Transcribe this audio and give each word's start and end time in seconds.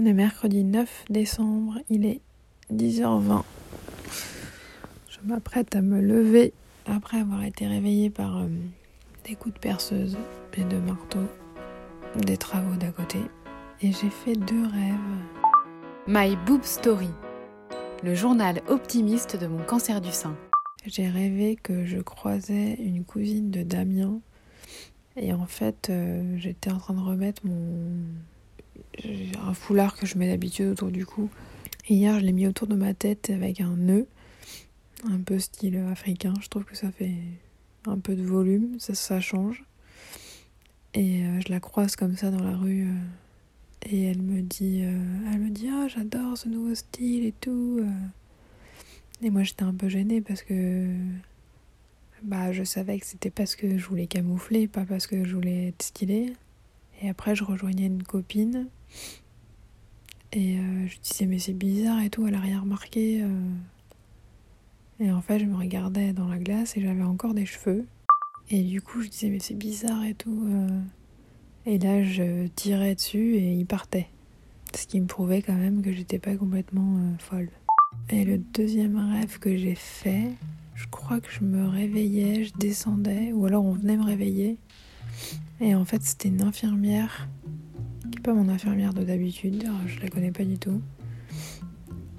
On 0.00 0.06
est 0.06 0.12
mercredi 0.12 0.62
9 0.62 1.06
décembre, 1.10 1.80
il 1.90 2.06
est 2.06 2.20
10h20. 2.72 3.42
Je 5.08 5.18
m'apprête 5.24 5.74
à 5.74 5.82
me 5.82 6.00
lever 6.00 6.52
après 6.86 7.18
avoir 7.18 7.42
été 7.42 7.66
réveillée 7.66 8.08
par 8.08 8.36
euh, 8.36 8.46
des 9.24 9.34
coups 9.34 9.56
de 9.56 9.58
perceuse 9.58 10.16
et 10.56 10.62
de 10.62 10.76
marteau, 10.76 11.26
des 12.14 12.36
travaux 12.36 12.76
d'à 12.76 12.92
côté. 12.92 13.18
Et 13.82 13.90
j'ai 13.90 14.10
fait 14.10 14.34
deux 14.34 14.66
rêves. 14.66 14.94
My 16.06 16.36
Boob 16.46 16.62
Story, 16.62 17.10
le 18.04 18.14
journal 18.14 18.62
optimiste 18.68 19.34
de 19.34 19.48
mon 19.48 19.64
cancer 19.64 20.00
du 20.00 20.12
sein. 20.12 20.36
J'ai 20.86 21.08
rêvé 21.08 21.56
que 21.60 21.84
je 21.86 21.98
croisais 21.98 22.74
une 22.74 23.02
cousine 23.04 23.50
de 23.50 23.64
Damien. 23.64 24.20
Et 25.16 25.32
en 25.32 25.46
fait, 25.46 25.88
euh, 25.90 26.36
j'étais 26.36 26.70
en 26.70 26.78
train 26.78 26.94
de 26.94 27.00
remettre 27.00 27.44
mon 27.44 27.96
un 29.04 29.54
foulard 29.54 29.96
que 29.96 30.06
je 30.06 30.18
mets 30.18 30.28
d'habitude 30.28 30.68
autour 30.68 30.90
du 30.90 31.06
cou. 31.06 31.30
Hier, 31.88 32.18
je 32.18 32.24
l'ai 32.24 32.32
mis 32.32 32.46
autour 32.46 32.66
de 32.66 32.74
ma 32.74 32.94
tête 32.94 33.30
avec 33.30 33.60
un 33.60 33.76
nœud, 33.76 34.06
un 35.04 35.18
peu 35.20 35.38
style 35.38 35.76
africain. 35.90 36.34
Je 36.40 36.48
trouve 36.48 36.64
que 36.64 36.76
ça 36.76 36.90
fait 36.90 37.14
un 37.86 37.98
peu 37.98 38.14
de 38.14 38.22
volume, 38.22 38.76
ça, 38.78 39.20
change. 39.20 39.64
Et 40.94 41.22
euh, 41.22 41.40
je 41.40 41.50
la 41.50 41.60
croise 41.60 41.96
comme 41.96 42.16
ça 42.16 42.30
dans 42.30 42.42
la 42.42 42.56
rue. 42.56 42.88
Euh, 42.88 43.88
et 43.90 44.04
elle 44.04 44.22
me 44.22 44.42
dit, 44.42 44.82
euh, 44.82 45.30
elle 45.32 45.40
me 45.40 45.50
dit, 45.50 45.68
ah, 45.72 45.86
j'adore 45.88 46.36
ce 46.36 46.48
nouveau 46.48 46.74
style 46.74 47.24
et 47.24 47.32
tout. 47.32 47.80
Et 49.22 49.30
moi, 49.30 49.42
j'étais 49.42 49.62
un 49.62 49.74
peu 49.74 49.88
gênée 49.88 50.20
parce 50.20 50.42
que 50.42 50.88
bah, 52.22 52.52
je 52.52 52.64
savais 52.64 52.98
que 52.98 53.06
c'était 53.06 53.30
parce 53.30 53.56
que 53.56 53.78
je 53.78 53.86
voulais 53.86 54.06
camoufler, 54.06 54.68
pas 54.68 54.84
parce 54.84 55.06
que 55.06 55.24
je 55.24 55.34
voulais 55.34 55.68
être 55.68 55.82
stylée. 55.82 56.32
Et 57.00 57.08
après, 57.08 57.34
je 57.34 57.44
rejoignais 57.44 57.86
une 57.86 58.02
copine. 58.02 58.66
Et 60.32 60.58
euh, 60.58 60.86
je 60.86 60.98
disais, 61.00 61.26
mais 61.26 61.38
c'est 61.38 61.54
bizarre 61.54 62.00
et 62.02 62.10
tout, 62.10 62.26
elle 62.26 62.34
a 62.34 62.40
rien 62.40 62.60
remarqué. 62.60 63.22
Euh. 63.22 63.54
Et 65.00 65.10
en 65.10 65.22
fait, 65.22 65.38
je 65.38 65.44
me 65.46 65.56
regardais 65.56 66.12
dans 66.12 66.28
la 66.28 66.38
glace 66.38 66.76
et 66.76 66.80
j'avais 66.80 67.02
encore 67.02 67.34
des 67.34 67.46
cheveux. 67.46 67.86
Et 68.50 68.62
du 68.62 68.82
coup, 68.82 69.00
je 69.02 69.08
disais, 69.08 69.30
mais 69.30 69.38
c'est 69.38 69.54
bizarre 69.54 70.04
et 70.04 70.14
tout. 70.14 70.44
Euh. 70.48 70.80
Et 71.66 71.78
là, 71.78 72.02
je 72.02 72.46
tirais 72.48 72.94
dessus 72.94 73.36
et 73.36 73.52
il 73.54 73.66
partait. 73.66 74.08
Ce 74.74 74.86
qui 74.86 75.00
me 75.00 75.06
prouvait 75.06 75.40
quand 75.40 75.54
même 75.54 75.82
que 75.82 75.92
j'étais 75.92 76.18
pas 76.18 76.36
complètement 76.36 76.98
folle. 77.18 77.48
Et 78.10 78.24
le 78.24 78.38
deuxième 78.38 78.96
rêve 78.96 79.38
que 79.38 79.56
j'ai 79.56 79.74
fait, 79.74 80.32
je 80.74 80.86
crois 80.86 81.20
que 81.20 81.30
je 81.30 81.42
me 81.42 81.66
réveillais, 81.66 82.44
je 82.44 82.52
descendais, 82.58 83.32
ou 83.32 83.46
alors 83.46 83.64
on 83.64 83.72
venait 83.72 83.96
me 83.96 84.04
réveiller. 84.04 84.58
Et 85.60 85.74
en 85.74 85.84
fait, 85.84 86.02
c'était 86.02 86.28
une 86.28 86.42
infirmière, 86.42 87.28
mon 88.32 88.48
infirmière 88.48 88.94
de 88.94 89.02
d'habitude, 89.02 89.64
je 89.86 90.00
la 90.00 90.08
connais 90.08 90.30
pas 90.30 90.44
du 90.44 90.58
tout. 90.58 90.80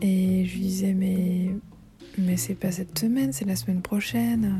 Et 0.00 0.44
je 0.44 0.54
lui 0.54 0.62
disais, 0.62 0.92
mais, 0.92 1.50
mais 2.18 2.36
c'est 2.36 2.54
pas 2.54 2.72
cette 2.72 2.98
semaine, 2.98 3.32
c'est 3.32 3.44
la 3.44 3.56
semaine 3.56 3.82
prochaine. 3.82 4.54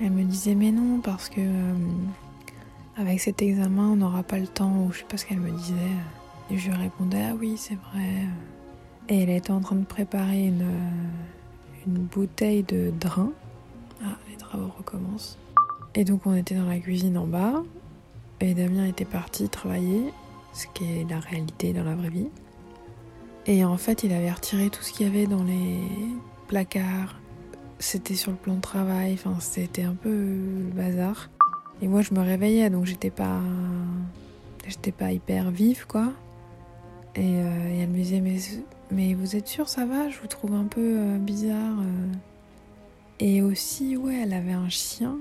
Elle 0.00 0.12
me 0.12 0.24
disait, 0.24 0.54
mais 0.54 0.72
non, 0.72 1.00
parce 1.00 1.28
que 1.28 1.40
euh, 1.40 1.74
avec 2.96 3.20
cet 3.20 3.42
examen, 3.42 3.88
on 3.88 3.96
n'aura 3.96 4.22
pas 4.22 4.38
le 4.38 4.46
temps, 4.46 4.84
ou 4.84 4.92
je 4.92 4.98
sais 4.98 5.04
pas 5.04 5.16
ce 5.16 5.26
qu'elle 5.26 5.40
me 5.40 5.50
disait. 5.50 5.74
Et 6.50 6.58
je 6.58 6.70
lui 6.70 6.76
répondais, 6.76 7.22
ah 7.22 7.34
oui, 7.38 7.54
c'est 7.56 7.76
vrai. 7.76 8.26
Et 9.08 9.22
elle 9.22 9.30
était 9.30 9.50
en 9.50 9.60
train 9.60 9.76
de 9.76 9.84
préparer 9.84 10.46
une, 10.46 10.66
une 11.86 12.04
bouteille 12.04 12.62
de 12.62 12.92
drain. 12.98 13.32
Ah, 14.04 14.16
les 14.30 14.36
travaux 14.36 14.72
recommencent. 14.76 15.38
Et 15.94 16.04
donc 16.04 16.26
on 16.26 16.34
était 16.34 16.54
dans 16.54 16.66
la 16.66 16.78
cuisine 16.78 17.18
en 17.18 17.26
bas, 17.26 17.62
et 18.40 18.54
Damien 18.54 18.86
était 18.86 19.04
parti 19.04 19.48
travailler, 19.48 20.12
ce 20.52 20.66
qui 20.74 20.84
est 20.84 21.08
la 21.08 21.18
réalité 21.18 21.72
dans 21.72 21.84
la 21.84 21.94
vraie 21.94 22.10
vie. 22.10 22.28
Et 23.46 23.64
en 23.64 23.76
fait, 23.76 24.04
il 24.04 24.12
avait 24.12 24.30
retiré 24.30 24.70
tout 24.70 24.82
ce 24.82 24.92
qu'il 24.92 25.06
y 25.06 25.10
avait 25.10 25.26
dans 25.26 25.42
les 25.42 25.80
placards. 26.46 27.16
C'était 27.78 28.14
sur 28.14 28.30
le 28.30 28.36
plan 28.36 28.54
de 28.54 28.60
travail, 28.60 29.14
enfin 29.14 29.34
c'était 29.40 29.82
un 29.82 29.94
peu 29.94 30.10
le 30.10 30.70
bazar. 30.72 31.30
Et 31.80 31.88
moi 31.88 32.00
je 32.02 32.14
me 32.14 32.20
réveillais 32.20 32.70
donc 32.70 32.84
j'étais 32.84 33.10
pas 33.10 33.40
j'étais 34.68 34.92
pas 34.92 35.10
hyper 35.10 35.50
vive 35.50 35.86
quoi. 35.88 36.12
Et, 37.16 37.38
euh, 37.42 37.82
elle 37.82 37.88
me 37.88 37.96
disait 37.96 38.20
mais, 38.20 38.36
mais 38.92 39.14
vous 39.14 39.34
êtes 39.34 39.48
sûr 39.48 39.68
ça 39.68 39.84
va? 39.84 40.08
Je 40.08 40.20
vous 40.20 40.28
trouve 40.28 40.54
un 40.54 40.64
peu 40.64 40.98
euh, 40.98 41.18
bizarre. 41.18 41.80
Euh. 41.80 42.12
Et 43.18 43.42
aussi 43.42 43.96
ouais 43.96 44.20
elle 44.22 44.34
avait 44.34 44.52
un 44.52 44.68
chien 44.68 45.16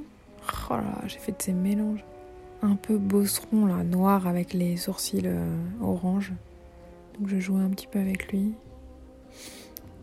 Oh 0.69 0.74
là, 0.74 1.02
j'ai 1.08 1.18
fait 1.18 1.31
de 1.31 1.42
ces 1.42 1.53
mélanges. 1.53 2.03
Un 2.64 2.76
peu 2.76 2.98
bosseron, 2.98 3.66
là, 3.66 3.84
noir 3.84 4.28
avec 4.28 4.54
les 4.54 4.78
sourcils 4.78 5.24
euh, 5.26 5.56
orange. 5.82 6.34
Donc 7.18 7.28
je 7.28 7.40
jouais 7.40 7.62
un 7.62 7.70
petit 7.70 7.88
peu 7.88 8.00
avec 8.00 8.32
lui. 8.32 8.54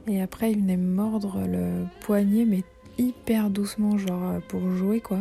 Et 0.09 0.21
après, 0.21 0.53
il 0.53 0.61
venait 0.61 0.77
mordre 0.77 1.41
le 1.47 1.85
poignet, 2.01 2.45
mais 2.45 2.65
hyper 2.99 3.51
doucement, 3.51 3.97
genre 3.97 4.31
euh, 4.31 4.41
pour 4.49 4.61
jouer 4.73 5.01
quoi. 5.01 5.21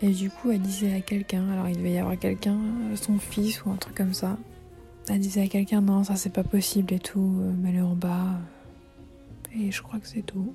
Et 0.00 0.10
du 0.10 0.30
coup, 0.30 0.52
elle 0.52 0.60
disait 0.60 0.94
à 0.94 1.00
quelqu'un, 1.00 1.48
alors 1.50 1.68
il 1.68 1.76
devait 1.76 1.92
y 1.92 1.98
avoir 1.98 2.16
quelqu'un, 2.16 2.56
euh, 2.56 2.96
son 2.96 3.18
fils 3.18 3.64
ou 3.64 3.70
un 3.70 3.76
truc 3.76 3.96
comme 3.96 4.14
ça. 4.14 4.38
Elle 5.08 5.20
disait 5.20 5.42
à 5.42 5.48
quelqu'un, 5.48 5.80
non, 5.80 6.04
ça 6.04 6.14
c'est 6.14 6.32
pas 6.32 6.44
possible 6.44 6.94
et 6.94 6.98
tout, 6.98 7.42
mets-le 7.62 7.82
en 7.82 7.94
bas. 7.94 8.38
Et 9.56 9.72
je 9.72 9.82
crois 9.82 9.98
que 9.98 10.06
c'est 10.06 10.22
tout. 10.22 10.54